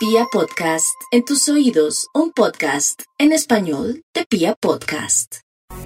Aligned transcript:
Pia 0.00 0.24
Podcast, 0.32 0.98
en 1.10 1.26
tus 1.26 1.46
oídos, 1.50 2.08
un 2.14 2.32
podcast 2.32 3.02
en 3.18 3.32
español 3.32 4.02
de 4.14 4.24
Pia 4.24 4.54
Podcast. 4.58 5.40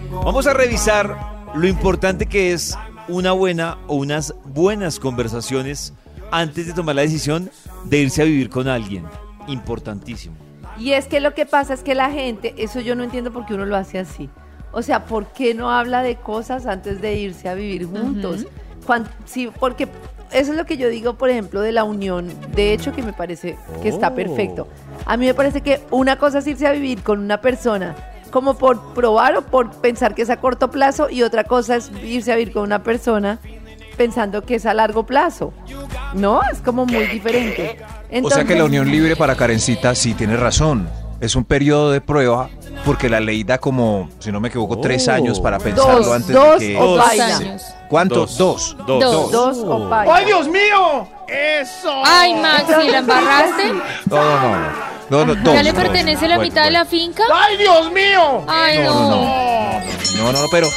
Vamos 0.09 0.47
a 0.47 0.53
revisar 0.55 1.51
lo 1.57 1.67
importante 1.67 2.27
que 2.27 2.53
es 2.53 2.79
una 3.09 3.33
buena 3.33 3.77
o 3.89 3.97
unas 3.97 4.33
buenas 4.45 5.01
conversaciones 5.01 5.95
antes 6.31 6.69
de 6.69 6.75
tomar 6.75 6.95
la 6.95 7.03
decisión 7.03 7.51
de 7.87 8.03
irse 8.03 8.23
a 8.23 8.25
vivir 8.25 8.51
con 8.51 8.69
alguien. 8.69 9.05
Importantísimo. 9.49 10.37
Y 10.79 10.93
es 10.93 11.07
que 11.07 11.19
lo 11.19 11.35
que 11.35 11.45
pasa 11.45 11.75
es 11.75 11.83
que 11.83 11.97
la 11.97 12.13
gente, 12.13 12.55
eso 12.57 12.79
yo 12.79 12.95
no 12.95 13.03
entiendo 13.03 13.33
por 13.33 13.47
qué 13.47 13.55
uno 13.55 13.67
lo 13.67 13.75
hace 13.75 13.99
así. 13.99 14.31
O 14.71 14.83
sea, 14.83 15.07
¿por 15.07 15.33
qué 15.33 15.55
no 15.55 15.73
habla 15.73 16.05
de 16.05 16.15
cosas 16.15 16.67
antes 16.67 17.01
de 17.01 17.15
irse 17.17 17.49
a 17.49 17.55
vivir 17.55 17.87
juntos? 17.87 18.47
Sí, 19.25 19.51
porque 19.59 19.89
eso 20.35 20.53
es 20.53 20.59
lo 20.59 20.67
que 20.67 20.77
yo 20.77 20.89
digo, 20.89 21.15
por 21.15 21.31
ejemplo, 21.31 21.61
de 21.63 21.73
la 21.73 21.85
unión. 21.85 22.33
De 22.55 22.73
hecho, 22.73 22.93
que 22.93 23.03
me 23.03 23.13
parece 23.13 23.57
que 23.83 23.89
está 23.89 24.09
Oh. 24.09 24.15
perfecto. 24.15 24.69
A 25.07 25.17
mí 25.17 25.27
me 25.27 25.35
parece 25.35 25.61
que 25.63 25.81
una 25.91 26.17
cosa 26.17 26.39
es 26.41 26.47
irse 26.47 26.67
a 26.67 26.73
vivir 26.73 27.03
con 27.03 27.21
una 27.21 27.41
persona 27.41 27.95
como 28.31 28.59
por 28.59 28.95
probar 28.95 29.37
o 29.37 29.43
por 29.43 29.71
pensar 29.81 30.15
que 30.15 30.23
es 30.23 30.31
a 30.31 30.39
corto 30.39 30.71
plazo 30.71 31.09
y 31.09 31.23
otra 31.23 31.45
cosa 31.45 31.77
es 31.77 31.91
irse 32.03 32.33
a 32.33 32.37
vivir 32.37 32.53
con 32.53 32.65
una 32.65 32.83
persona 32.83 33.39
pensando 33.97 34.43
que 34.43 34.57
es 34.57 34.67
a 34.67 34.75
largo 34.75 35.07
plazo. 35.07 35.53
¿No? 36.15 36.41
Es 36.51 36.59
como 36.61 36.85
muy 36.85 37.07
diferente. 37.07 37.79
O 38.23 38.31
sea 38.31 38.45
que 38.45 38.57
la 38.57 38.65
unión 38.65 38.91
libre 38.91 39.15
para 39.17 39.37
Karencita 39.37 39.95
sí 39.95 40.15
tiene 40.15 40.37
razón. 40.37 40.89
Es 41.21 41.37
un 41.37 41.45
periodo 41.45 41.93
de 41.93 42.01
prueba 42.01 42.51
porque 42.85 43.09
la 43.09 43.21
ley 43.21 43.45
da 43.45 43.59
como, 43.59 44.09
si 44.19 44.31
no 44.33 44.41
me 44.41 44.49
equivoco, 44.49 44.79
tres 44.81 45.07
Oh. 45.09 45.13
años 45.13 45.41
para 45.41 45.59
pensarlo 45.59 46.05
Dos, 46.05 46.15
antes 46.15 46.33
dos 46.35 46.61
de 46.61 46.67
que... 46.69 46.77
o 46.77 46.87
Dos 46.97 47.09
años. 47.09 47.63
¿Cuántos? 47.89 48.37
Dos. 48.39 48.77
Dos. 48.87 49.01
Dos. 49.01 49.31
Dos 49.33 49.59
o 49.59 49.89
baila. 49.89 50.15
¡Ay, 50.17 50.25
Dios 50.27 50.49
mío! 50.49 51.07
¡Eso! 51.29 52.03
Ay, 52.05 52.35
Maxi, 52.35 52.91
¿la 52.91 52.99
embarraste? 52.99 53.73
No, 54.07 54.17
no, 54.17 54.41
no. 54.41 54.57
no, 55.11 55.25
no, 55.27 55.35
dos, 55.37 55.55
¿Ya 55.55 55.63
le 55.63 55.73
dos. 55.73 55.83
pertenece 55.83 56.29
la 56.29 56.37
Bueno, 56.37 56.51
mitad 56.51 56.65
de 56.65 56.71
la 56.73 56.85
finca? 56.85 57.23
¡Ay, 57.33 57.57
Dios 57.57 57.93
mío! 57.93 58.43
Ay, 58.47 58.79
No, 58.79 58.95
no. 58.95 59.11
no, 59.11 59.81
No, 60.19 60.33
no, 60.33 60.41
no, 60.43 60.47
pero... 60.51 60.69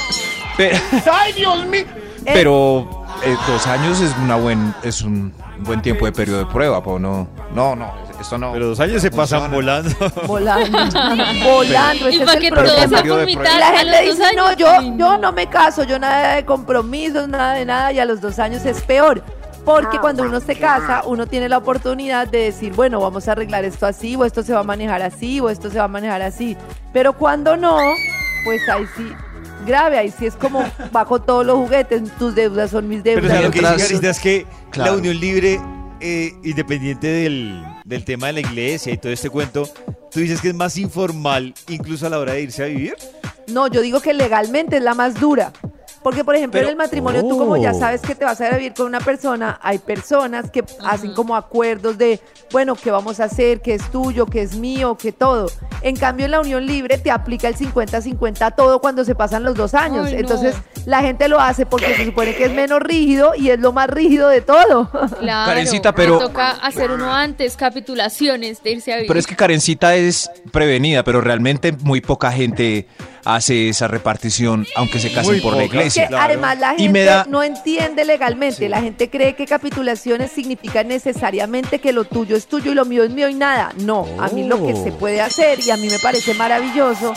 Pero, 0.58 0.78
¡Ay, 1.12 1.34
Dios 1.34 1.66
mío! 1.66 1.86
pero, 2.26 2.97
eh, 3.24 3.36
dos 3.48 3.68
años 3.68 4.00
es, 4.02 4.16
una 4.18 4.36
buen, 4.36 4.74
es 4.84 5.02
un 5.02 5.34
buen 5.60 5.82
tiempo 5.82 6.06
de 6.06 6.12
periodo 6.12 6.40
de 6.40 6.46
prueba, 6.46 6.84
po, 6.84 7.00
no, 7.00 7.28
no, 7.54 7.76
no, 7.76 7.94
esto 8.20 8.38
no. 8.38 8.54
Pero 8.54 8.68
dos 8.68 8.80
años 8.80 9.02
se 9.02 9.12
pasan 9.12 9.52
volando. 9.52 9.90
Volando. 10.26 10.78
Volando. 11.44 12.10
Y 12.10 12.20
para 12.20 12.34
el 12.34 12.40
que 12.40 12.50
todo 12.50 12.60
problema. 12.60 12.88
sea 12.88 12.98
Periodo 12.98 13.18
por 13.20 13.26
de 13.26 13.32
Y 13.32 13.38
mitad 13.38 13.60
la 13.60 13.78
gente 13.78 14.02
dice, 14.04 14.24
no, 14.36 14.54
yo, 14.54 14.68
yo 14.98 15.18
no 15.18 15.32
me 15.32 15.48
caso, 15.48 15.84
yo 15.84 16.00
nada 16.00 16.36
de 16.36 16.46
compromisos, 16.46 17.28
nada 17.28 17.54
de 17.54 17.66
nada, 17.66 17.92
y 17.92 18.00
a 18.00 18.06
los 18.06 18.22
dos 18.22 18.40
años 18.40 18.66
es 18.66 18.82
peor. 18.82 19.24
Porque 19.66 20.00
cuando 20.00 20.24
uno 20.24 20.40
se 20.40 20.56
casa, 20.56 21.02
uno 21.06 21.28
tiene 21.28 21.50
la 21.50 21.58
oportunidad 21.58 22.26
de 22.28 22.38
decir, 22.44 22.72
bueno, 22.74 23.02
vamos 23.02 23.28
a 23.28 23.34
arreglar 23.34 23.66
esto 23.66 23.86
así, 23.86 24.16
o 24.16 24.24
esto 24.24 24.42
se 24.42 24.54
va 24.54 24.62
a 24.62 24.64
manejar 24.64 25.02
así, 25.02 25.42
o 25.42 25.50
esto 25.50 25.70
se 25.70 25.78
va 25.78 25.84
a 25.84 25.90
manejar 25.90 26.22
así. 26.22 26.56
Pero 26.94 27.12
cuando 27.12 27.58
no, 27.58 27.78
pues 28.46 28.62
ahí 28.70 28.86
sí, 28.96 29.12
grave, 29.66 29.98
ahí 29.98 30.12
sí 30.18 30.26
es 30.26 30.36
como 30.36 30.64
bajo 30.92 31.20
todos 31.22 31.46
los 31.46 31.58
juguetes, 31.58 32.04
tus 32.18 32.36
deudas 32.36 32.72
son 32.72 32.88
mis 32.88 33.02
Pero 33.02 33.20
o 33.20 33.22
deudas. 33.22 33.38
sea, 33.38 33.48
lo 33.48 33.52
que 33.52 33.60
dice 33.60 33.88
Carita 33.88 34.10
es 34.10 34.20
que 34.20 34.46
Claro. 34.72 34.92
la 34.94 34.98
unión 34.98 35.20
libre, 35.20 35.60
eh, 36.00 36.34
independiente 36.44 37.08
del, 37.08 37.64
del 37.86 38.04
tema 38.06 38.28
de 38.28 38.34
la 38.34 38.40
iglesia 38.42 38.94
y 38.94 38.98
todo 38.98 39.12
este 39.12 39.30
cuento, 39.30 39.68
tú 40.12 40.20
dices 40.20 40.42
que 40.42 40.50
es 40.50 40.56
más 40.56 40.78
informal 40.78 41.54
incluso 41.70 42.06
a 42.06 42.10
la 42.10 42.20
hora 42.20 42.34
de 42.34 42.42
irse 42.44 42.64
a 42.64 42.68
vivir. 42.68 42.96
No, 43.48 43.68
yo 43.68 43.82
digo 43.82 44.02
que 44.02 44.14
legalmente 44.14 44.78
es 44.78 44.84
la 44.84 44.94
más 44.94 45.16
dura. 45.20 45.54
Porque, 46.04 46.24
por 46.24 46.36
ejemplo, 46.36 46.58
Pero- 46.60 46.68
en 46.68 46.72
el 46.72 46.78
matrimonio, 46.78 47.22
tú 47.22 47.38
como 47.38 47.58
ya 47.58 47.74
sabes 47.74 48.02
que 48.02 48.16
te 48.16 48.24
vas 48.24 48.40
a 48.40 48.48
ir 48.48 48.54
a 48.54 48.58
vivir 48.58 48.74
con 48.74 48.86
una 48.88 49.00
persona, 49.00 49.60
hay 49.62 49.78
personas 49.80 50.50
que 50.52 50.64
hacen 50.86 51.14
como 51.14 51.36
acuerdos 51.36 51.98
de, 51.98 52.20
bueno, 52.52 52.76
¿qué 52.76 52.92
vamos 52.92 53.20
a 53.20 53.26
hacer? 53.26 53.62
¿Qué 53.62 53.74
es 53.74 53.92
tuyo? 53.92 54.26
¿Qué 54.26 54.42
es 54.42 54.56
mío? 54.56 54.98
¿Qué 54.98 55.12
todo? 55.12 55.48
En 55.82 55.96
cambio, 55.96 56.26
en 56.26 56.32
la 56.32 56.40
unión 56.40 56.66
libre 56.66 56.98
te 56.98 57.12
aplica 57.12 57.48
el 57.48 57.56
50-50 57.56 58.42
a 58.46 58.52
todo 58.52 58.80
cuando 58.80 59.04
se 59.04 59.16
pasan 59.16 59.44
los 59.44 59.56
dos 59.56 59.74
años. 59.74 60.08
Ay, 60.08 60.14
no. 60.14 60.20
Entonces, 60.20 60.56
la 60.86 61.02
gente 61.02 61.28
lo 61.28 61.40
hace 61.40 61.66
porque 61.66 61.94
se 61.96 62.06
supone 62.06 62.36
que 62.36 62.46
es 62.46 62.52
menos 62.54 62.80
rígido 62.82 63.34
y 63.36 63.50
es 63.50 63.60
lo 63.60 63.74
más 63.74 63.90
rígido 63.90 64.30
de 64.30 64.42
todo. 64.42 64.90
Claro, 65.20 65.50
Karencita, 65.52 65.94
pero- 65.94 66.20
toca 66.20 66.52
hacer 66.52 66.92
uno 66.92 67.12
antes, 67.14 67.58
capitulaciones 67.58 68.62
de 68.64 68.72
irse 68.72 68.92
a 68.94 68.96
vivir. 68.98 69.08
Pero 69.08 69.20
es 69.20 69.28
que 69.28 69.36
Karencita 69.36 69.96
es 69.96 70.30
prevenida, 70.52 71.04
pero 71.04 71.22
realmente 71.22 71.72
muy 71.72 72.02
poca 72.02 72.32
gente 72.32 72.88
hace 73.36 73.70
esa 73.70 73.88
repartición, 73.88 74.66
aunque 74.76 75.00
se 75.00 75.12
casen 75.12 75.34
Muy 75.34 75.42
por 75.42 75.54
la 75.54 75.64
poca. 75.64 75.76
iglesia. 75.76 76.08
claro. 76.08 76.24
además 76.26 76.60
la 76.60 76.74
Y 76.76 76.84
gente 76.84 76.92
me 76.94 77.04
da- 77.06 77.26
no 77.30 77.44
entiende 77.44 78.06
legalmente. 78.06 78.70
La 78.70 78.82
gente 78.82 79.10
cree 79.10 79.36
que 79.36 79.46
capitulaciones 79.46 80.32
significan 80.32 80.88
necesariamente 80.88 81.80
que 81.80 81.92
lo 81.94 82.06
tuyo 82.06 82.36
es 82.36 82.48
tuyo 82.48 82.72
y 82.72 82.76
lo 82.76 82.86
mío 82.86 83.04
es 83.04 83.12
mío 83.12 83.28
y 83.30 83.34
nada. 83.34 83.74
No, 83.78 84.06
a 84.20 84.28
mí 84.30 84.44
lo 84.46 84.66
que 84.66 84.74
Oh. 84.74 84.84
se 84.84 84.92
puede 84.92 85.22
hacer 85.22 85.60
y 85.60 85.72
a 85.72 85.78
mí 85.78 85.88
me 85.90 86.00
parece 86.00 86.34
maravilloso 86.34 87.14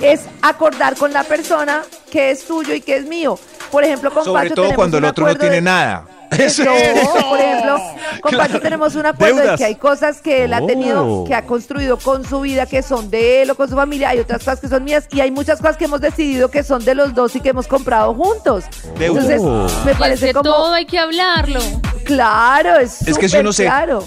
es 0.00 0.22
acordar 0.42 0.96
con 0.96 1.12
la 1.12 1.24
persona 1.24 1.82
que 2.10 2.30
es 2.30 2.46
tuyo 2.46 2.74
y 2.74 2.80
que 2.80 2.96
es 2.96 3.06
mío. 3.06 3.38
Por 3.70 3.82
ejemplo, 3.84 4.12
con 4.12 4.24
Sobre 4.24 4.42
Pacho 4.50 4.54
todo 4.54 4.74
cuando 4.74 4.98
el 4.98 5.04
otro 5.04 5.26
no 5.26 5.34
tiene 5.36 5.56
de- 5.56 5.62
nada. 5.62 6.06
No, 6.30 7.28
por 7.28 7.38
ejemplo, 7.40 7.80
con 8.20 8.36
Pacho 8.36 8.60
tenemos 8.60 8.94
un 8.94 9.06
acuerdo 9.06 9.50
de 9.50 9.56
que 9.56 9.64
hay 9.64 9.74
cosas 9.76 10.20
que 10.20 10.44
él 10.44 10.52
ha 10.54 10.64
tenido, 10.66 11.04
Oh. 11.06 11.24
que 11.24 11.34
ha 11.34 11.44
construido 11.46 11.98
con 11.98 12.24
su 12.26 12.40
vida, 12.40 12.66
que 12.66 12.82
son 12.82 13.10
de 13.10 13.42
él 13.42 13.50
o 13.50 13.54
con 13.54 13.68
su 13.68 13.74
familia, 13.74 14.10
hay 14.10 14.18
otras 14.20 14.40
cosas 14.40 14.60
que 14.60 14.68
son 14.68 14.84
mías 14.84 15.06
y 15.12 15.20
hay 15.20 15.30
muchas 15.30 15.60
cosas 15.60 15.76
que 15.76 15.84
hemos 15.84 16.00
decidido 16.00 16.50
que 16.50 16.62
son 16.62 16.84
de 16.84 16.94
los 16.94 17.14
dos 17.14 17.34
y 17.36 17.40
que 17.40 17.50
hemos 17.50 17.66
comprado 17.66 18.14
juntos. 18.14 18.64
Deudas. 18.98 19.24
Entonces, 19.30 19.42
me 19.84 19.90
Y 19.90 19.94
es 19.94 19.98
parece 19.98 20.26
que 20.28 20.32
como, 20.32 20.42
todo 20.44 20.72
hay 20.72 20.86
que 20.86 20.98
hablarlo. 20.98 21.60
claro, 22.04 22.78
es, 22.78 23.02
Es 23.02 23.18
que 23.18 23.28
si 23.28 23.36
uno 23.38 23.52
se- 23.52 23.64
claro. 23.64 24.04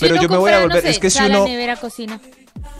Pero 0.00 0.14
Si 0.16 0.22
yo 0.22 0.28
me 0.28 0.36
voy 0.36 0.52
a 0.52 0.60
compra, 0.60 0.60
no 0.60 0.66
volver, 0.68 0.82
sé, 0.82 0.90
es 0.90 0.98
que 1.00 1.10
si 1.10 1.22
uno, 1.24 1.44
nevera, 1.44 1.74
cocina. 1.76 2.20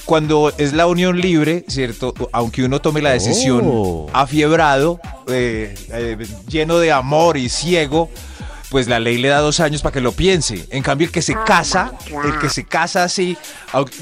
cuando 0.05 0.53
es 0.57 0.73
la 0.73 0.87
unión 0.87 1.21
libre, 1.21 1.65
¿cierto? 1.69 2.15
Aunque 2.33 2.63
uno 2.65 2.81
tome 2.81 3.03
la 3.03 3.11
decisión 3.11 3.63
Oh. 3.67 4.07
afiebrado, 4.13 5.01
eh, 5.27 5.75
eh, 5.93 6.17
lleno 6.49 6.79
de 6.79 6.93
amor 6.93 7.37
y 7.37 7.49
ciego, 7.49 8.09
pues 8.71 8.89
la 8.89 9.01
ley 9.01 9.19
le 9.19 9.29
da 9.29 9.39
dos 9.39 9.61
años 9.61 9.83
para 9.83 9.93
que 9.93 10.01
lo 10.01 10.13
piense. 10.13 10.67
En 10.71 10.83
cambio, 10.83 11.07
el 11.07 11.13
que 11.13 11.23
se 11.23 11.35
casa, 11.45 11.93
el 12.25 12.39
que 12.39 12.49
se 12.49 12.65
casa 12.65 13.05
así 13.05 13.37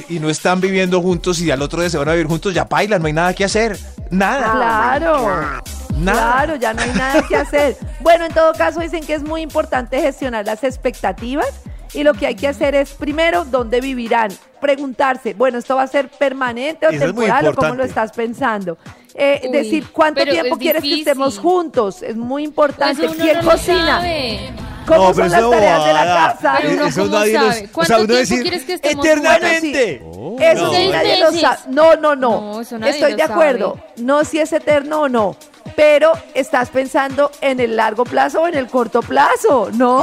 y 0.09 0.19
no 0.19 0.29
están 0.29 0.61
viviendo 0.61 1.01
juntos 1.01 1.41
y 1.41 1.51
al 1.51 1.63
otro 1.63 1.81
día 1.81 1.91
se 1.91 1.99
van 1.99 2.09
a 2.09 2.13
vivir 2.13 2.27
juntos, 2.27 2.55
ya 2.55 2.65
bailan, 2.65 3.01
no 3.01 3.07
hay 3.07 3.13
nada 3.13 3.35
que 3.35 3.45
hacer. 3.45 3.79
Nada. 4.11 4.53
Claro. 4.53 5.63
Nada. 5.97 6.33
Claro, 6.33 6.57
ya 6.57 6.75
no 6.75 6.83
hay 6.83 6.91
nada 6.91 7.23
que 7.27 7.37
hacer. 7.37 7.77
Bueno, 8.01 8.27
en 8.27 8.33
todo 8.33 8.53
caso 8.53 8.81
dicen 8.81 9.05
que 9.05 9.15
es 9.15 9.23
muy 9.23 9.41
importante 9.41 10.01
gestionar 10.01 10.45
las 10.45 10.63
expectativas 10.63 11.49
y 11.95 12.03
lo 12.03 12.13
que 12.13 12.27
hay 12.27 12.35
que 12.35 12.49
hacer 12.49 12.75
es 12.75 12.91
primero 12.91 13.45
dónde 13.45 13.81
vivirán, 13.81 14.31
preguntarse, 14.61 15.33
bueno, 15.33 15.59
esto 15.59 15.77
va 15.77 15.85
a 15.85 15.87
ser 15.87 16.11
permanente 16.11 16.87
o 16.87 16.91
Eso 16.91 17.07
temporal 17.07 17.49
o 17.49 17.55
cómo 17.55 17.75
lo 17.75 17.85
estás 17.85 18.13
pensando. 18.13 18.77
Eh, 19.19 19.41
Uy, 19.45 19.51
decir 19.51 19.87
cuánto 19.93 20.23
tiempo 20.25 20.55
es 20.57 20.59
quieres 20.61 20.83
que 20.83 20.89
difícil. 20.89 21.09
estemos 21.09 21.39
juntos, 21.39 22.03
es 22.03 22.17
muy 22.17 22.45
importante. 22.45 23.03
Eso 23.07 23.15
uno 23.15 23.25
¿Quién 23.25 23.39
no 23.45 23.51
cocina? 23.51 23.87
sabe. 23.97 24.41
¿Cómo 24.87 25.09
No, 25.09 25.15
pero 25.15 25.15
son 25.15 25.31
las 25.33 25.41
eso 25.41 25.51
tareas 25.51 25.85
de 25.87 25.93
la 25.95 26.05
casa? 26.05 26.59
Pero 26.61 26.73
uno 26.75 26.87
Eso 26.87 27.07
nadie 27.07 27.33
sabe. 27.33 27.47
los- 27.47 27.57
o 27.57 27.73
¿Cuánto 27.73 27.87
sea, 27.87 27.97
uno 27.97 28.07
tiempo 28.07 28.19
decir, 28.21 28.43
quieres 28.43 28.65
que 28.65 28.73
estemos 28.75 29.07
eternamente. 29.07 30.03
Bueno, 30.05 30.37
Eso 30.43 30.63
No. 30.67 30.71
sí, 30.71 30.77
Seis 30.77 30.93
nadie 30.93 31.21
lo 31.21 31.33
sabe. 31.33 31.59
No, 31.71 31.97
no, 31.97 32.15
no. 32.17 32.41
No, 32.41 32.61
eso 32.61 32.79
nadie 32.79 32.93
Estoy 32.93 33.11
lo 33.13 33.17
de 33.17 33.23
acuerdo. 33.25 33.79
No 33.97 34.25
si 34.25 34.39
es 34.39 34.53
eterno 34.53 35.01
o 35.01 35.09
no. 35.09 35.37
Pero 35.77 36.13
estás 36.35 36.71
pensando 36.71 37.31
en 37.41 37.61
el 37.61 37.77
largo 37.77 38.05
plazo 38.05 38.43
o 38.43 38.49
en 38.49 38.55
el 38.55 38.67
corto 38.67 39.03
plazo, 39.03 39.71
¿no? 39.75 40.03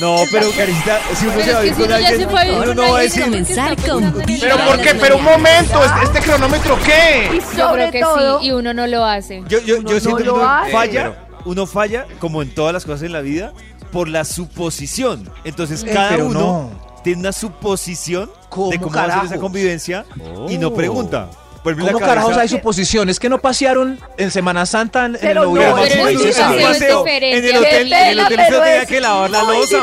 No, 0.00 0.16
pero 0.32 0.50
Carita, 0.56 0.98
si 1.14 1.26
uno 1.26 1.34
Pero 1.36 1.46
se 1.46 1.52
va 1.52 1.58
a 1.58 1.62
si 1.62 1.70
con 1.72 1.92
alguien, 1.92 2.28
uno 2.62 2.74
no 2.74 2.92
va 2.92 2.98
a 2.98 3.02
decir, 3.02 3.24
Comenzar 3.24 3.76
con 3.82 4.22
Vibra 4.24 4.40
¿Pero 4.40 4.56
por 4.66 4.80
qué? 4.80 4.94
Pero 4.94 5.16
un 5.18 5.24
momento, 5.24 5.84
¿este, 5.84 6.04
este 6.04 6.20
cronómetro 6.20 6.78
qué? 6.84 7.30
Y 7.34 7.56
Yo 7.56 7.72
creo 7.72 7.90
que 7.90 8.00
todo, 8.00 8.40
sí, 8.40 8.46
y 8.46 8.52
uno 8.52 8.72
no 8.72 8.86
lo 8.86 9.04
hace. 9.04 9.42
Yo, 9.46 9.58
yo, 9.60 9.76
Uno 9.78 9.88
yo 9.88 9.94
no 9.94 10.00
siento 10.00 10.16
que 10.16 10.30
uno 10.30 10.40
falla, 10.72 11.26
uno 11.44 11.66
falla, 11.66 12.06
como 12.18 12.40
en 12.42 12.54
todas 12.54 12.72
las 12.72 12.84
cosas 12.86 13.02
en 13.02 13.12
la 13.12 13.20
vida, 13.20 13.52
por 13.92 14.08
la 14.08 14.24
suposición. 14.24 15.30
Entonces, 15.44 15.84
Eh, 15.84 15.90
cada 15.92 16.16
uno 16.16 16.40
no. 16.40 16.70
tiene 17.04 17.20
una 17.20 17.32
suposición 17.32 18.30
¿Cómo 18.48 18.70
de 18.70 18.78
cómo 18.80 18.96
va 18.96 19.04
a 19.04 19.14
ser 19.16 19.24
esa 19.26 19.38
convivencia 19.38 20.04
y 20.48 20.56
no 20.58 20.72
pregunta. 20.72 21.28
En 21.64 21.78
¿Cómo 21.78 21.98
carajos 21.98 22.36
hay 22.36 22.48
suposición? 22.48 23.08
Es 23.10 23.20
que 23.20 23.28
no 23.28 23.38
pasearon 23.38 23.98
en 24.16 24.30
Semana 24.30 24.64
Santa 24.64 25.04
en, 25.06 25.16
en 25.16 25.16
el 25.16 25.20
Pero 25.20 25.44
no, 25.44 25.52
pero 25.54 26.62
paseo. 26.62 27.06
En 27.06 27.44
el 27.44 27.56
hotel, 27.58 27.92
en 27.92 28.08
el 28.08 28.20
hotel 28.20 28.38
se 28.38 28.44
pero 28.46 28.62
tenía 28.62 28.86
que 28.86 29.00
lavar 29.00 29.30
la 29.30 29.42
losa. 29.42 29.82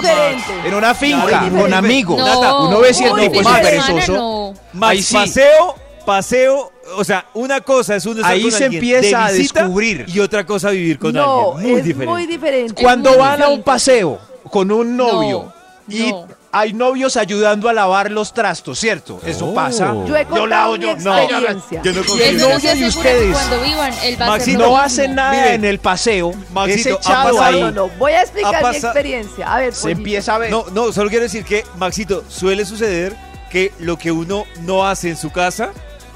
En 0.66 0.74
una 0.74 0.96
finca, 0.96 1.50
con 1.50 1.74
amigos. 1.74 2.20
Uno 2.20 2.80
ve 2.80 2.94
si 2.94 3.04
el 3.04 3.16
tipo 3.16 3.42
es 3.42 3.48
perezoso. 3.60 4.54
Paseo, 4.80 5.76
paseo, 6.06 6.72
o 6.96 7.04
sea, 7.04 7.26
una 7.34 7.62
cosa 7.62 7.96
es 7.96 8.06
uno 8.06 8.26
Ahí 8.26 8.44
con 8.44 8.52
se 8.52 8.66
alguien 8.66 8.82
empieza 8.84 9.18
de 9.20 9.24
a 9.26 9.32
visita 9.32 9.60
descubrir. 9.62 10.06
y 10.08 10.20
otra 10.20 10.46
cosa 10.46 10.70
vivir 10.72 10.98
con 10.98 11.14
no, 11.14 11.54
alguien. 11.58 11.72
Muy 11.72 11.80
es 11.80 11.86
diferente. 11.86 12.14
muy 12.14 12.26
diferente. 12.26 12.82
Cuando 12.84 13.10
muy 13.12 13.20
van 13.20 13.42
a 13.44 13.50
un 13.50 13.62
paseo 13.62 14.20
con 14.50 14.72
un 14.72 14.96
novio 14.96 15.52
No, 15.88 15.96
y 15.96 16.12
no. 16.12 16.28
Hay 16.60 16.74
novios 16.74 17.18
ayudando 17.18 17.70
a 17.70 17.74
lavar 17.74 18.12
los 18.12 18.34
trastos, 18.34 18.80
¿cierto? 18.80 19.20
Eso 19.26 19.54
pasa. 19.54 19.94
Yo 20.06 20.16
he 20.16 20.24
contado 20.26 20.48
lavo, 20.48 20.74
mi 20.78 20.80
yo- 20.86 20.96
no. 20.98 21.18
experiencia. 21.18 21.82
Yo 21.84 21.94
no 21.94 22.02
el 22.22 22.38
novio 22.38 22.60
se 22.60 22.76
de 22.76 22.88
ustedes. 22.88 23.34
cuando 23.34 23.62
vivan, 23.62 23.94
él 24.04 24.22
va 24.22 24.34
a 24.34 24.38
lo 24.38 24.58
No 24.58 24.78
hacen 24.78 25.16
nada 25.16 25.54
en 25.54 25.66
el 25.66 25.80
paseo. 25.80 26.34
Maxito, 26.54 26.90
es 26.90 26.96
ha 27.08 27.12
echado 27.12 27.38
pasado- 27.38 27.56
ahí. 27.56 27.62
No, 27.62 27.72
no, 27.72 27.90
voy 27.98 28.12
a 28.14 28.22
explicar 28.22 28.56
Ha 28.66 28.70
mi 28.72 28.78
experiencia. 28.78 29.54
A 29.54 29.60
ver, 29.60 29.74
Se 29.74 29.82
pollito. 29.84 29.98
empieza 30.00 30.36
a 30.36 30.38
ver. 30.38 30.52
No, 30.52 30.66
no, 30.72 30.92
solo 30.92 31.10
quiero 31.10 31.24
decir 31.24 31.44
que, 31.46 31.64
Maxito, 31.78 32.24
suele 32.28 32.66
suceder 32.66 33.16
que 33.52 33.72
lo 33.80 33.98
que 33.98 34.12
uno 34.12 34.46
no 34.62 34.88
hace 34.88 35.10
en 35.10 35.18
su 35.18 35.32
casa 35.32 35.70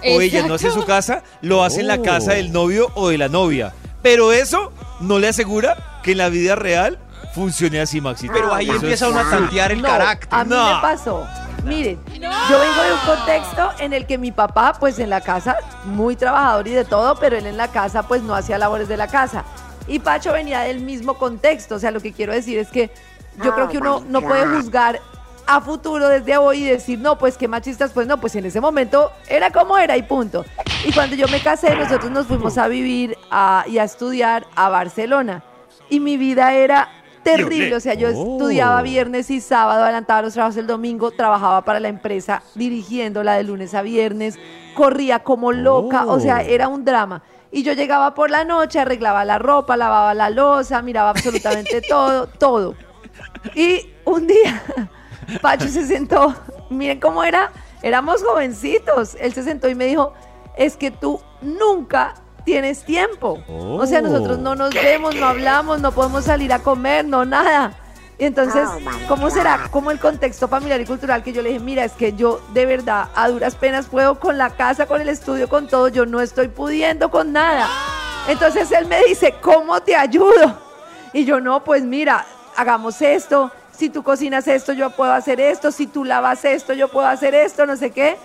o 0.03 0.19
ella 0.21 0.45
no 0.47 0.55
hace 0.55 0.67
en 0.67 0.73
su 0.73 0.83
casa, 0.85 1.23
lo 1.41 1.63
hace 1.63 1.81
en 1.81 1.87
la 1.87 1.95
Oh. 1.95 2.03
casa 2.03 2.33
del 2.33 2.51
novio 2.51 2.91
o 2.95 3.09
de 3.09 3.17
la 3.17 3.29
novia. 3.29 3.73
Pero 4.01 4.33
eso 4.33 4.73
no 4.99 5.19
le 5.19 5.27
asegura 5.27 5.99
que 6.03 6.13
en 6.13 6.17
la 6.17 6.29
vida 6.29 6.55
real 6.55 6.97
funcione 7.33 7.79
así, 7.81 7.99
Maxito. 8.01 8.33
Pero 8.33 8.53
ahí 8.53 8.65
Eso 8.67 8.75
empieza 8.75 9.09
uno 9.09 9.19
a 9.19 9.29
tantear 9.29 9.71
el 9.71 9.81
No, 9.81 9.87
carácter. 9.87 10.29
A 10.31 10.43
mí 10.43 10.49
No. 10.49 10.75
me 10.75 10.81
pasó. 10.81 11.27
Miren, 11.63 11.99
yo 12.05 12.59
vengo 12.59 12.81
de 12.83 12.93
un 12.93 12.99
contexto 13.05 13.69
en 13.79 13.93
el 13.93 14.07
que 14.07 14.17
mi 14.17 14.31
papá, 14.31 14.73
pues 14.79 14.97
en 14.97 15.09
la 15.11 15.21
casa, 15.21 15.57
muy 15.85 16.15
trabajador 16.15 16.67
y 16.67 16.71
de 16.71 16.85
todo, 16.85 17.15
pero 17.15 17.37
él 17.37 17.45
en 17.45 17.55
la 17.57 17.67
casa, 17.67 18.03
pues 18.03 18.23
no 18.23 18.33
hacía 18.33 18.57
labores 18.57 18.87
de 18.87 18.97
la 18.97 19.07
casa. 19.07 19.43
Y 19.87 19.99
Pacho 19.99 20.31
venía 20.33 20.61
del 20.61 20.79
mismo 20.81 21.15
contexto. 21.15 21.75
O 21.75 21.79
sea, 21.79 21.91
lo 21.91 21.99
que 21.99 22.13
quiero 22.13 22.33
decir 22.33 22.57
es 22.57 22.69
que 22.69 22.89
yo 23.43 23.53
creo 23.53 23.67
que 23.69 23.77
uno 23.77 24.03
no 24.07 24.21
puede 24.21 24.45
juzgar 24.47 24.99
a 25.47 25.61
futuro 25.61 26.07
desde 26.07 26.37
hoy 26.37 26.63
y 26.63 26.65
decir, 26.69 26.97
no, 26.99 27.17
pues 27.17 27.37
qué 27.37 27.47
machistas, 27.47 27.91
pues 27.91 28.07
no, 28.07 28.17
pues 28.19 28.35
en 28.35 28.45
ese 28.45 28.59
momento 28.61 29.11
era 29.27 29.51
como 29.51 29.77
era 29.77 29.97
y 29.97 30.03
punto. 30.03 30.45
Y 30.85 30.91
cuando 30.93 31.15
yo 31.15 31.27
me 31.27 31.41
casé, 31.41 31.75
nosotros 31.75 32.09
nos 32.09 32.25
fuimos 32.25 32.57
a 32.57 32.67
vivir 32.67 33.17
a- 33.29 33.65
y 33.67 33.77
a 33.77 33.83
estudiar 33.83 34.47
a 34.55 34.69
Barcelona. 34.69 35.43
Y 35.89 35.99
mi 35.99 36.17
vida 36.17 36.53
era 36.53 36.89
terrible, 37.23 37.75
o 37.75 37.79
sea, 37.79 37.93
yo 37.93 38.07
estudiaba 38.07 38.81
viernes 38.81 39.29
y 39.29 39.41
sábado, 39.41 39.83
adelantaba 39.83 40.21
los 40.21 40.33
trabajos 40.33 40.57
el 40.57 40.67
domingo, 40.67 41.11
trabajaba 41.11 41.63
para 41.63 41.79
la 41.79 41.87
empresa 41.87 42.43
dirigiéndola 42.55 43.35
de 43.35 43.43
lunes 43.43 43.73
a 43.73 43.81
viernes, 43.81 44.39
corría 44.75 45.19
como 45.19 45.51
loca, 45.51 46.05
o 46.05 46.19
sea, 46.19 46.41
era 46.41 46.67
un 46.67 46.85
drama. 46.85 47.23
Y 47.51 47.63
yo 47.63 47.73
llegaba 47.73 48.13
por 48.13 48.31
la 48.31 48.45
noche, 48.45 48.79
arreglaba 48.79 49.25
la 49.25 49.37
ropa, 49.37 49.75
lavaba 49.75 50.13
la 50.13 50.29
losa, 50.29 50.81
miraba 50.81 51.09
absolutamente 51.09 51.81
todo, 51.89 52.27
todo. 52.27 52.75
Y 53.55 53.89
un 54.05 54.27
día, 54.27 54.61
Pacho 55.41 55.67
se 55.67 55.85
sentó, 55.85 56.33
miren 56.69 56.99
cómo 56.99 57.23
era, 57.23 57.51
éramos 57.81 58.23
jovencitos, 58.23 59.15
él 59.19 59.33
se 59.33 59.43
sentó 59.43 59.67
y 59.67 59.75
me 59.75 59.85
dijo, 59.85 60.13
es 60.55 60.77
que 60.77 60.91
tú 60.91 61.19
nunca 61.41 62.15
tienes 62.43 62.83
tiempo. 62.83 63.43
O 63.47 63.85
sea, 63.85 64.01
nosotros 64.01 64.39
no 64.39 64.55
nos 64.55 64.73
vemos, 64.73 65.15
no 65.15 65.25
hablamos, 65.27 65.81
no 65.81 65.91
podemos 65.91 66.25
salir 66.25 66.51
a 66.53 66.59
comer, 66.59 67.05
no 67.05 67.25
nada. 67.25 67.77
Y 68.17 68.25
entonces, 68.25 68.69
¿cómo 69.07 69.31
será 69.31 69.67
como 69.71 69.89
el 69.89 69.99
contexto 69.99 70.47
familiar 70.47 70.79
y 70.79 70.85
cultural 70.85 71.23
que 71.23 71.33
yo 71.33 71.41
le 71.41 71.49
dije, 71.49 71.59
mira, 71.59 71.83
es 71.83 71.93
que 71.93 72.13
yo 72.13 72.39
de 72.53 72.67
verdad 72.67 73.09
a 73.15 73.27
duras 73.29 73.55
penas 73.55 73.87
puedo 73.87 74.19
con 74.19 74.37
la 74.37 74.51
casa, 74.51 74.85
con 74.85 75.01
el 75.01 75.09
estudio, 75.09 75.49
con 75.49 75.67
todo, 75.67 75.87
yo 75.87 76.05
no 76.05 76.21
estoy 76.21 76.47
pudiendo 76.47 77.09
con 77.09 77.33
nada. 77.33 77.67
Entonces 78.27 78.71
él 78.71 78.85
me 78.85 79.03
dice, 79.05 79.33
¿cómo 79.41 79.81
te 79.81 79.95
ayudo? 79.95 80.55
Y 81.13 81.25
yo 81.25 81.41
no, 81.41 81.63
pues 81.63 81.81
mira, 81.81 82.25
hagamos 82.55 83.01
esto, 83.01 83.51
si 83.75 83.89
tú 83.89 84.03
cocinas 84.03 84.47
esto, 84.47 84.73
yo 84.73 84.91
puedo 84.91 85.11
hacer 85.11 85.39
esto, 85.39 85.71
si 85.71 85.87
tú 85.87 86.05
lavas 86.05 86.45
esto, 86.45 86.73
yo 86.73 86.89
puedo 86.89 87.07
hacer 87.07 87.33
esto, 87.33 87.65
no 87.65 87.75
sé 87.75 87.89
qué. 87.89 88.17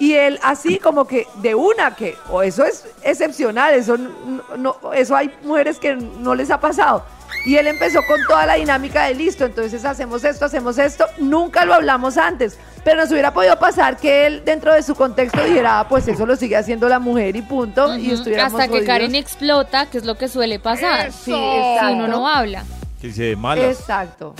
Y 0.00 0.14
él 0.14 0.40
así 0.42 0.78
como 0.78 1.06
que 1.06 1.26
de 1.36 1.54
una 1.54 1.94
que, 1.94 2.16
o 2.30 2.42
eso 2.42 2.64
es 2.64 2.86
excepcional, 3.02 3.74
eso 3.74 3.96
no, 3.96 4.42
no- 4.56 4.92
eso 4.94 5.14
hay 5.14 5.32
mujeres 5.44 5.78
que 5.78 5.94
no 5.94 6.34
les 6.34 6.50
ha 6.50 6.58
pasado. 6.58 7.04
Y 7.46 7.56
él 7.56 7.66
empezó 7.68 8.00
con 8.08 8.18
toda 8.26 8.44
la 8.46 8.54
dinámica 8.54 9.04
de 9.04 9.14
listo, 9.14 9.44
entonces 9.44 9.84
hacemos 9.84 10.24
esto, 10.24 10.46
hacemos 10.46 10.76
esto, 10.78 11.04
nunca 11.18 11.64
lo 11.64 11.74
hablamos 11.74 12.16
antes, 12.18 12.58
pero 12.82 13.00
nos 13.00 13.10
hubiera 13.12 13.32
podido 13.32 13.58
pasar 13.58 13.96
que 13.98 14.26
él 14.26 14.42
dentro 14.44 14.74
de 14.74 14.82
su 14.82 14.94
contexto 14.94 15.42
dijera, 15.44 15.80
ah, 15.80 15.88
pues 15.88 16.08
eso 16.08 16.26
lo 16.26 16.34
sigue 16.36 16.56
haciendo 16.56 16.88
la 16.88 16.98
mujer 16.98 17.36
y 17.36 17.42
punto, 17.42 17.94
y 17.96 18.06
Ujú, 18.06 18.14
estuviéramos 18.14 18.54
Hasta 18.54 18.64
que 18.64 18.70
jodidos. 18.78 18.86
Karen 18.86 19.14
explota, 19.14 19.86
que 19.86 19.98
es 19.98 20.04
lo 20.06 20.16
que 20.18 20.28
suele 20.28 20.58
pasar. 20.58 21.12
Sí, 21.12 21.32
Si 21.32 21.92
uno 21.92 22.08
no 22.08 22.26
habla. 22.28 22.64
Que 23.00 23.08
de 23.08 23.36
malas. 23.36 23.78
Exacto. 23.78 24.34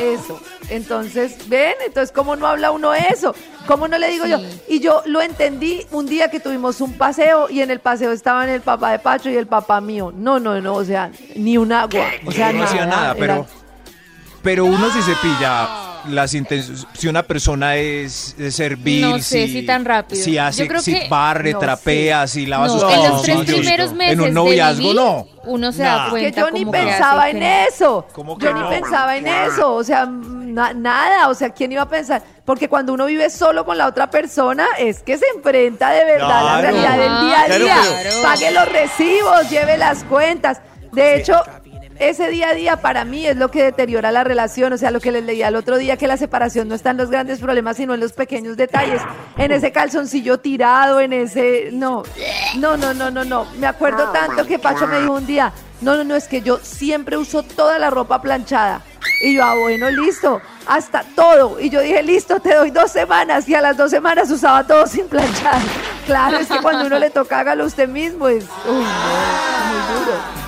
Eso. 0.00 0.40
Entonces, 0.68 1.48
ven, 1.48 1.74
entonces, 1.86 2.12
¿cómo 2.12 2.36
no 2.36 2.46
habla 2.46 2.70
uno 2.70 2.94
eso? 2.94 3.34
¿Cómo 3.66 3.88
no 3.88 3.98
le 3.98 4.08
digo 4.08 4.26
yo? 4.26 4.38
Sí. 4.38 4.60
Y 4.68 4.80
yo 4.80 5.02
lo 5.06 5.20
entendí 5.20 5.86
un 5.90 6.06
día 6.06 6.30
que 6.30 6.40
tuvimos 6.40 6.80
un 6.80 6.92
paseo 6.94 7.48
y 7.50 7.60
en 7.60 7.70
el 7.70 7.80
paseo 7.80 8.12
estaban 8.12 8.48
el 8.48 8.60
papá 8.62 8.92
de 8.92 8.98
Pacho 8.98 9.30
y 9.30 9.36
el 9.36 9.46
papá 9.46 9.80
mío. 9.80 10.12
No, 10.16 10.38
no, 10.40 10.60
no, 10.60 10.74
o 10.74 10.84
sea, 10.84 11.10
ni 11.36 11.56
un 11.58 11.72
agua. 11.72 12.06
O 12.26 12.32
sea, 12.32 12.52
no 12.52 12.64
hacía 12.64 12.86
nada, 12.86 13.12
era- 13.12 13.18
pero, 13.18 13.46
pero 14.42 14.64
uno 14.66 14.90
si 14.90 15.02
se 15.02 15.14
pilla 15.16 15.68
las 16.08 16.34
intenciones, 16.34 16.86
si 16.94 17.08
una 17.08 17.22
persona 17.22 17.76
es, 17.76 18.34
es 18.38 18.54
servil, 18.56 19.02
No 19.02 19.18
sé 19.18 19.46
si, 19.46 19.52
si 19.60 19.66
tan 19.66 19.84
rápido. 19.84 20.22
si 20.22 20.36
hace, 20.38 20.62
Yo 20.62 20.68
creo 20.68 20.80
si 20.80 20.94
que- 20.94 21.08
barre, 21.08 21.52
no 21.52 21.58
trapea, 21.58 22.26
si 22.26 22.46
lava 22.46 22.66
No, 22.66 22.72
sus 22.78 22.82
en 22.92 23.02
los 23.10 23.22
tres 23.22 23.38
primeros 23.44 23.92
meses 23.92 24.12
en 24.14 24.20
un 24.20 24.26
de 24.26 24.32
noviazgo, 24.32 24.80
vivir, 24.80 24.96
no. 24.96 25.26
uno 25.44 25.72
se 25.72 25.82
Nah. 25.82 25.96
da 25.96 26.04
que 26.06 26.10
cuenta 26.10 26.40
yo 26.40 26.50
ni 26.50 26.64
que 26.64 26.70
pensaba 26.70 27.30
en 27.30 27.38
que 27.38 27.64
eso. 27.66 28.06
¿Cómo 28.12 28.36
que 28.38 28.46
Yo 28.46 28.52
ni 28.54 28.68
pensaba 28.68 29.16
en 29.16 29.26
eso. 29.26 29.74
O 29.74 29.84
sea, 29.84 30.06
na- 30.06 30.72
nada. 30.74 31.28
O 31.28 31.34
sea, 31.34 31.50
¿quién 31.50 31.72
iba 31.72 31.82
a 31.82 31.88
pensar? 31.88 32.22
Porque 32.44 32.68
cuando 32.68 32.92
uno 32.92 33.06
vive 33.06 33.30
solo 33.30 33.64
con 33.64 33.76
la 33.78 33.86
otra 33.86 34.10
persona, 34.10 34.66
es 34.78 35.00
que 35.02 35.18
se 35.18 35.24
enfrenta 35.36 35.90
de 35.90 36.04
verdad 36.04 36.30
a 36.30 36.42
la 36.42 36.60
Claro. 36.60 36.62
realidad 36.62 36.98
del 36.98 37.26
día 37.28 37.40
a 37.42 37.46
Claro, 37.46 37.64
día. 37.64 37.76
pero- 38.02 38.22
Pague 38.22 38.50
los 38.50 38.68
recibos, 38.72 39.50
lleve 39.50 39.76
las 39.78 40.04
cuentas. 40.04 40.60
De 40.92 41.16
hecho, 41.16 41.34
ese 41.98 42.28
día 42.30 42.50
a 42.50 42.54
día 42.54 42.76
para 42.80 43.04
mí 43.04 43.26
es 43.26 43.36
lo 43.36 43.50
que 43.50 43.62
deteriora 43.62 44.12
la 44.12 44.24
relación. 44.24 44.72
O 44.72 44.78
sea, 44.78 44.90
lo 44.90 45.00
que 45.00 45.12
les 45.12 45.24
leía 45.24 45.48
el 45.48 45.56
otro 45.56 45.78
día, 45.78 45.96
que 45.96 46.06
la 46.06 46.16
separación 46.16 46.68
no 46.68 46.74
está 46.74 46.90
en 46.90 46.98
los 46.98 47.10
grandes 47.10 47.40
problemas, 47.40 47.76
sino 47.76 47.94
en 47.94 48.00
los 48.00 48.12
pequeños 48.12 48.56
detalles. 48.56 49.02
En 49.36 49.52
ese 49.52 49.72
calzoncillo 49.72 50.38
tirado, 50.38 51.00
en 51.00 51.12
ese... 51.12 51.70
No, 51.72 52.02
no, 52.56 52.76
no, 52.76 52.94
no, 52.94 53.10
no, 53.10 53.24
no. 53.24 53.46
Me 53.58 53.66
acuerdo 53.66 54.10
tanto 54.12 54.46
que 54.46 54.58
Pacho 54.58 54.86
me 54.86 55.00
dijo 55.00 55.12
un 55.12 55.26
día, 55.26 55.52
no, 55.80 55.96
no, 55.96 56.04
no, 56.04 56.16
es 56.16 56.26
que 56.28 56.42
yo 56.42 56.58
siempre 56.62 57.16
uso 57.16 57.42
toda 57.42 57.78
la 57.78 57.90
ropa 57.90 58.20
planchada. 58.20 58.82
Y 59.20 59.34
yo, 59.34 59.44
ah, 59.44 59.54
bueno, 59.60 59.90
listo, 59.90 60.40
hasta 60.66 61.02
todo. 61.02 61.58
Y 61.58 61.70
yo 61.70 61.80
dije, 61.80 62.02
listo, 62.02 62.38
te 62.40 62.54
doy 62.54 62.70
dos 62.70 62.92
semanas. 62.92 63.48
Y 63.48 63.54
a 63.54 63.60
las 63.60 63.76
dos 63.76 63.90
semanas 63.90 64.30
usaba 64.30 64.64
todo 64.64 64.86
sin 64.86 65.08
planchar. 65.08 65.60
Claro, 66.06 66.38
es 66.38 66.48
que 66.48 66.58
cuando 66.60 66.86
uno 66.86 66.98
le 66.98 67.10
toca, 67.10 67.40
hágalo 67.40 67.64
usted 67.66 67.88
mismo. 67.88 68.28
Es, 68.28 68.44
uy, 68.66 68.72
no, 68.74 68.80
muy 68.80 70.00
duro. 70.00 70.47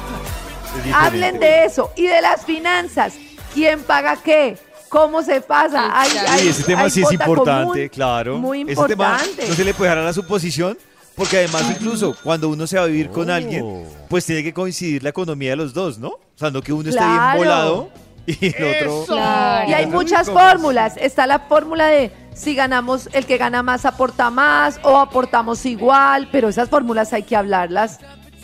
Hablen 0.94 1.38
de 1.38 1.64
eso 1.64 1.90
y 1.96 2.06
de 2.06 2.20
las 2.20 2.44
finanzas. 2.44 3.14
¿Quién 3.54 3.82
paga 3.82 4.16
qué? 4.22 4.56
¿Cómo 4.88 5.22
se 5.22 5.40
pasa? 5.40 5.90
Hay, 6.00 6.10
hay- 6.28 6.40
Sí, 6.40 6.48
ese 6.48 6.62
tema 6.64 6.82
hay 6.82 6.90
sí 6.90 7.02
es 7.02 7.12
importante, 7.12 7.62
común, 7.64 7.88
claro. 7.88 8.38
Muy 8.38 8.62
Ese 8.62 8.74
tema 8.86 9.12
importante. 9.18 9.48
no 9.48 9.54
se 9.54 9.64
le 9.64 9.74
puede 9.74 9.90
dejar 9.90 10.02
a 10.02 10.06
la 10.06 10.12
suposición, 10.12 10.76
porque 11.14 11.38
además 11.38 11.64
incluso 11.70 12.16
cuando 12.24 12.48
uno 12.48 12.66
se 12.66 12.76
va 12.76 12.84
a 12.84 12.86
vivir 12.86 13.10
con 13.10 13.30
Oh. 13.30 13.32
alguien, 13.34 13.84
pues 14.08 14.24
tiene 14.26 14.42
que 14.42 14.52
coincidir 14.52 15.02
la 15.02 15.10
economía 15.10 15.50
de 15.50 15.56
los 15.56 15.74
dos, 15.74 15.98
¿no? 15.98 16.08
O 16.08 16.20
sea, 16.36 16.50
no 16.50 16.60
que 16.62 16.72
uno 16.72 16.88
esté 16.88 16.98
Claro. 17.00 17.20
bien 17.20 17.36
volado 17.38 17.90
y 18.26 18.46
el 18.46 18.88
otro... 18.88 19.04
Claro. 19.06 19.70
Y 19.70 19.74
hay 19.74 19.86
muchas 19.86 20.28
¿cómo 20.28 20.40
fórmulas. 20.40 20.96
Está 20.96 21.26
la 21.26 21.38
fórmula 21.40 21.86
de 21.86 22.10
si 22.34 22.54
ganamos, 22.54 23.08
el 23.12 23.26
que 23.26 23.36
gana 23.38 23.62
más 23.62 23.84
aporta 23.84 24.30
más 24.30 24.80
o 24.82 24.98
aportamos 24.98 25.64
igual, 25.66 26.28
pero 26.32 26.48
esas 26.48 26.68
fórmulas 26.68 27.12
hay 27.12 27.22
que 27.24 27.36
hablarlas. 27.36 27.98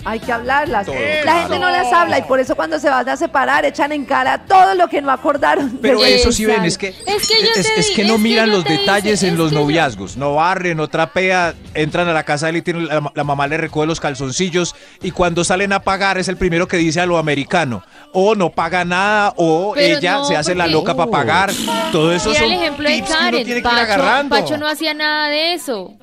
Hay 0.09 0.21
que 0.21 0.33
hablarlas. 0.33 0.87
La 1.25 1.41
gente 1.41 1.59
no 1.59 1.69
las 1.69 1.93
habla 1.93 2.19
y 2.21 2.23
por 2.23 2.39
eso 2.39 2.55
cuando 2.55 2.79
se 2.79 2.89
van 2.89 3.09
a 3.09 3.17
separar 3.17 3.65
echan 3.65 3.91
en 3.91 4.05
cara 4.05 4.39
todo 4.47 4.75
lo 4.77 4.87
que 4.89 5.03
no 5.03 5.11
acordaron. 5.11 5.79
Pero 5.83 5.99
desde 6.01 6.15
eso 6.15 6.31
sí 6.31 6.45
ven, 6.47 6.65
es 6.65 6.79
que, 6.79 6.95
Es 7.07 7.27
que 7.29 7.43
yo 7.43 7.49
es, 7.57 7.67
te 7.75 7.81
es 7.81 7.89
di- 7.89 7.95
que 7.95 8.05
no 8.05 8.17
miran 8.17 8.47
yo 8.47 8.53
los 8.59 8.65
detalles 8.65 9.25
en 9.25 9.37
los 9.37 9.51
noviazgos. 9.53 10.17
No 10.17 10.37
barren, 10.37 10.77
no 10.77 10.87
trapea, 10.87 11.55
entran 11.75 12.07
a 12.09 12.13
la 12.13 12.23
casa 12.23 12.47
de 12.47 12.51
él 12.51 12.57
y 12.59 12.63
tienen, 12.63 12.87
la, 12.87 13.11
la 13.13 13.25
mamá 13.25 13.49
le 13.49 13.57
recoge 13.57 13.89
los 13.89 13.99
calzoncillos 13.99 14.77
y 15.03 15.11
cuando 15.11 15.43
salen 15.43 15.73
a 15.73 15.81
pagar 15.81 16.19
es 16.19 16.29
el 16.29 16.37
primero 16.37 16.69
que 16.69 16.77
dice 16.77 17.01
a 17.01 17.07
lo 17.07 17.19
americano. 17.19 17.83
O 18.13 18.37
no 18.37 18.51
paga 18.51 18.85
nada 18.85 19.33
o 19.37 19.73
Pero 19.75 19.99
ella 19.99 20.13
no, 20.13 20.25
se 20.25 20.37
hace 20.37 20.55
la 20.55 20.69
loca 20.69 20.95
para 20.95 21.11
pagar. 21.11 21.51
Todo 21.91 22.13
eso 22.13 22.29
Mira 22.31 22.41
son 22.43 22.53
el 22.53 22.59
ejemplo 22.61 22.89
de 22.89 22.95
tips 22.95 23.09
que 23.09 23.13
uno 23.15 23.21
Karen. 23.25 23.45
tiene 23.45 23.63
que 23.63 23.69
ir 23.69 23.75
agarrando. 23.81 24.37
Pacho 24.37 24.57
no 24.57 24.69
hacía 24.69 24.95
nada 24.95 25.29
de 25.29 25.55
eso. 25.55 25.95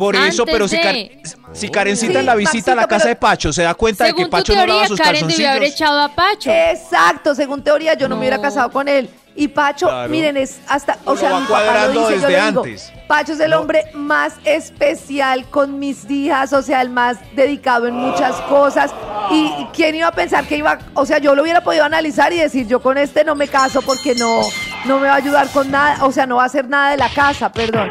Por 0.00 0.16
eso, 0.16 0.46
pero 0.46 0.66
si, 0.66 0.78
Karen- 0.78 1.10
si 1.52 1.68
Karencita 1.68 2.12
Sí, 2.14 2.18
en 2.20 2.26
la 2.26 2.34
visita 2.34 2.72
a 2.72 2.74
la 2.74 2.86
casa 2.88 3.08
de 3.08 3.16
Pacho 3.16 3.52
se 3.52 3.62
da 3.64 3.74
cuenta 3.74 4.04
de 4.04 4.10
que 4.12 4.16
Según 4.16 4.24
tu 4.24 4.30
Pacho 4.30 4.52
no 4.54 4.58
teoría, 4.60 4.74
lava 4.76 4.88
sus 4.88 4.98
Karen 4.98 5.28
debió 5.28 5.48
haber 5.50 5.60
calzoncillos. 5.60 5.74
echado 5.74 6.00
a 6.00 6.08
Pacho. 6.14 6.50
Exacto, 6.50 7.34
según 7.34 7.62
teoría 7.62 7.92
yo 7.92 8.08
no, 8.08 8.14
me 8.14 8.20
hubiera 8.22 8.36
No. 8.38 8.42
casado 8.42 8.70
con 8.70 8.88
él. 8.88 9.10
Y 9.36 9.46
Pacho, 9.48 9.86
Claro. 9.88 10.08
miren, 10.08 10.36
es 10.38 10.58
hasta, 10.68 10.96
o 11.04 11.12
Uno 11.12 11.20
sea, 11.20 11.38
mi 11.38 11.46
papá 11.46 11.86
lo 11.86 11.92
dice, 11.92 12.00
yo 12.02 12.08
desde 12.10 12.28
le 12.30 12.44
digo, 12.46 12.60
antes. 12.62 12.92
Pacho 13.06 13.32
es 13.34 13.40
el 13.40 13.50
No. 13.50 13.60
hombre 13.60 13.84
más 13.94 14.32
especial 14.44 15.44
con 15.50 15.78
mis 15.78 16.10
hijas, 16.10 16.52
o 16.54 16.62
sea, 16.62 16.80
el 16.80 16.88
más 16.90 17.18
dedicado 17.36 17.86
en 17.86 17.94
muchas 17.94 18.34
cosas. 18.48 18.90
Y 19.30 19.66
quién 19.74 19.94
iba 19.94 20.08
a 20.08 20.12
pensar 20.12 20.46
que 20.46 20.56
iba, 20.56 20.78
o 20.94 21.04
sea, 21.06 21.18
yo 21.18 21.34
lo 21.34 21.42
hubiera 21.42 21.62
podido 21.62 21.84
analizar 21.84 22.32
y 22.32 22.38
decir, 22.38 22.66
yo 22.66 22.80
con 22.80 22.96
este 22.98 23.22
no 23.22 23.34
me 23.34 23.48
caso 23.48 23.82
porque 23.82 24.14
no, 24.14 24.40
no 24.86 24.98
me 24.98 25.08
va 25.08 25.12
a 25.14 25.16
ayudar 25.16 25.48
con 25.50 25.70
nada, 25.70 26.04
o 26.04 26.10
sea, 26.10 26.26
no 26.26 26.36
va 26.36 26.44
a 26.44 26.46
hacer 26.46 26.68
nada 26.68 26.90
de 26.90 26.96
la 26.96 27.08
casa, 27.10 27.52
perdón. 27.52 27.90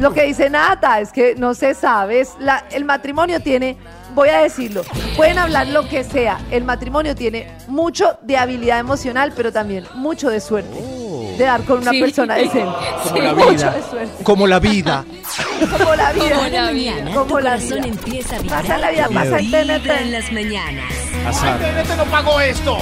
Lo 0.00 0.12
que 0.14 0.22
dice 0.24 0.48
Nata 0.50 1.00
es 1.00 1.12
que 1.12 1.34
no 1.36 1.52
se 1.54 1.74
sabe, 1.74 2.20
es 2.20 2.30
la, 2.40 2.64
el 2.70 2.84
matrimonio 2.84 3.40
tiene, 3.40 3.76
voy 4.14 4.30
a 4.30 4.38
decirlo, 4.38 4.82
pueden 5.16 5.38
hablar 5.38 5.68
lo 5.68 5.86
que 5.88 6.04
sea, 6.04 6.40
el 6.50 6.64
matrimonio 6.64 7.14
tiene 7.14 7.50
mucho 7.68 8.18
de 8.22 8.36
habilidad 8.38 8.78
emocional, 8.78 9.32
pero 9.36 9.52
también 9.52 9.84
mucho 9.94 10.30
de 10.30 10.40
suerte, 10.40 10.80
de 11.36 11.44
dar 11.44 11.62
con 11.64 11.78
una 11.82 11.90
Sí. 11.90 12.00
persona 12.00 12.34
decente. 12.36 12.66
Como 13.04 13.18
la 13.22 13.34
mucho 13.34 13.50
vida. 13.50 13.70
de 13.72 13.82
suerte. 13.82 14.24
Como 14.24 14.46
la 14.46 14.58
vida. 14.58 15.04
Como 15.78 15.94
la 15.94 16.12
vida. 16.12 16.34
Como 16.34 16.48
la 16.48 16.70
vida. 16.70 16.94
Como 17.14 17.40
la 17.40 17.56
vida. 17.56 17.76
empieza 17.86 18.36
a 18.36 18.40
Pasa 18.42 18.78
la 18.78 18.90
vida, 18.90 19.08
pasa 19.12 19.38
el 19.38 19.50
TNT. 19.50 19.86
en 20.00 20.12
las 20.12 20.32
mañanas. 20.32 20.84
Azar. 21.26 21.60
No 21.98 22.04
pagó 22.06 22.40
esto. 22.40 22.78